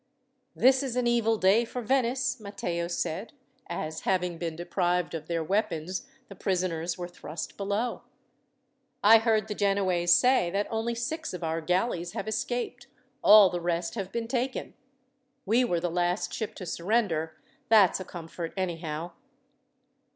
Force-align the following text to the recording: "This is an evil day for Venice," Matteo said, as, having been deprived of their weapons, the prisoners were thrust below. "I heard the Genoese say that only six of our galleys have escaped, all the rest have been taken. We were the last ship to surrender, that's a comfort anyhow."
"This 0.55 0.81
is 0.81 0.95
an 0.95 1.05
evil 1.05 1.37
day 1.37 1.63
for 1.63 1.79
Venice," 1.83 2.39
Matteo 2.39 2.87
said, 2.87 3.33
as, 3.67 3.99
having 4.01 4.39
been 4.39 4.55
deprived 4.55 5.13
of 5.13 5.27
their 5.27 5.43
weapons, 5.43 6.07
the 6.27 6.33
prisoners 6.33 6.97
were 6.97 7.07
thrust 7.07 7.55
below. 7.55 8.01
"I 9.03 9.19
heard 9.19 9.47
the 9.47 9.53
Genoese 9.53 10.11
say 10.11 10.49
that 10.49 10.65
only 10.71 10.95
six 10.95 11.35
of 11.35 11.43
our 11.43 11.61
galleys 11.61 12.13
have 12.13 12.27
escaped, 12.27 12.87
all 13.23 13.51
the 13.51 13.61
rest 13.61 13.93
have 13.93 14.11
been 14.11 14.27
taken. 14.27 14.73
We 15.45 15.63
were 15.63 15.79
the 15.79 15.91
last 15.91 16.33
ship 16.33 16.55
to 16.55 16.65
surrender, 16.65 17.37
that's 17.69 17.99
a 17.99 18.03
comfort 18.03 18.53
anyhow." 18.57 19.11